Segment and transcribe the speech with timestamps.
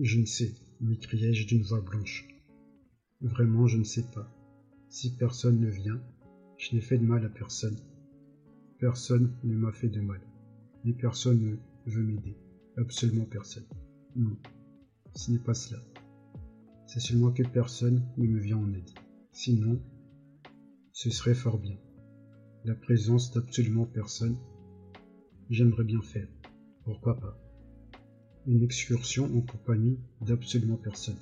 [0.00, 2.26] Je ne sais, m'écriai-je d'une voix blanche.
[3.20, 4.28] Vraiment, je ne sais pas.
[4.88, 6.02] Si personne ne vient,
[6.58, 7.76] je n'ai fait de mal à personne.
[8.80, 10.20] Personne ne m'a fait de mal.
[10.84, 11.56] Et personne ne
[11.92, 12.36] veut m'aider.
[12.76, 13.66] Absolument personne.
[14.16, 14.36] Non,
[15.14, 15.80] ce n'est pas cela.
[16.88, 18.90] C'est seulement que personne ne me vient en aide.
[19.30, 19.80] Sinon,
[20.92, 21.78] ce serait fort bien.
[22.64, 24.38] La présence d'absolument personne,
[25.50, 26.28] j'aimerais bien faire.
[26.82, 27.38] Pourquoi pas?
[28.46, 31.16] Une excursion en compagnie d'absolument personne.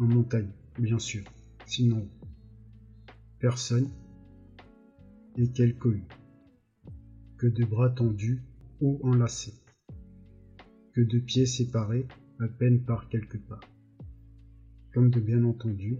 [0.00, 1.22] En montagne, bien sûr.
[1.66, 2.08] Sinon,
[3.38, 3.88] personne
[5.36, 6.08] et quel cohue.
[7.38, 8.42] Que de bras tendus
[8.80, 9.54] ou enlacés.
[10.94, 12.08] Que de pieds séparés
[12.40, 13.60] à peine par quelques pas.
[14.92, 15.96] Comme de bien entendu,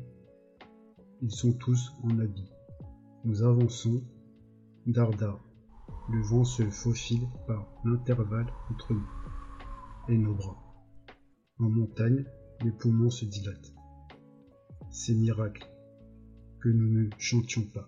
[1.23, 2.51] ils sont tous en habit.
[3.25, 4.03] Nous avançons,
[4.89, 5.41] dardard.
[6.11, 9.30] Le vent se faufile par l'intervalle entre nous
[10.19, 10.57] nos bras.
[11.59, 12.25] En montagne,
[12.65, 13.75] les poumons se dilatent.
[14.91, 15.71] C'est miracle
[16.61, 17.79] que nous ne chantions pas.